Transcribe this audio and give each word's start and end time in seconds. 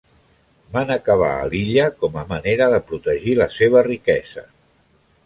Van 0.77 0.93
acabar 0.93 1.27
a 1.33 1.43
l'illa 1.51 1.83
com 1.99 2.17
a 2.21 2.23
manera 2.31 2.71
de 2.77 2.79
protegir 2.87 3.37
la 3.41 3.49
seva 3.59 3.85
riquesa. 3.89 4.47